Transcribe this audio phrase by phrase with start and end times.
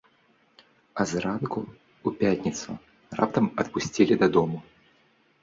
[1.03, 2.69] А зранку ў пятніцу
[3.21, 4.57] раптам адпусцілі дадому.